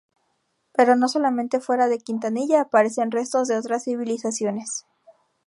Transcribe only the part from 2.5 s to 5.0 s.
aparecen restos de otras civilizaciones.